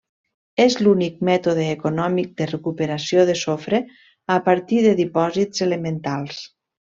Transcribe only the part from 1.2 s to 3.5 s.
mètode econòmic de recuperació de